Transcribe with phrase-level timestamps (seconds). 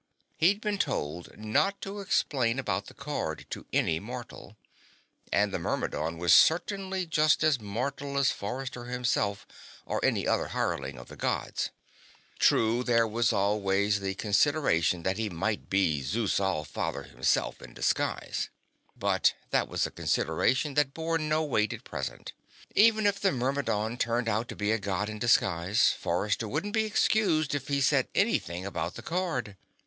[0.37, 4.57] He'd been told not to explain about the card to any mortal.
[5.31, 9.45] And the Myrmidon was certainly just as mortal as Forrester himself,
[9.85, 11.69] or any other hireling of the Gods.
[12.39, 17.75] True, there was always the consideration that he might be Zeus All Father himself, in
[17.75, 18.49] disguise.
[18.97, 22.33] But that was a consideration that bore no weight at present.
[22.73, 26.85] Even if the Myrmidon turned out to be a God in disguise, Forrester wouldn't be
[26.85, 29.55] excused if he said anything about the card.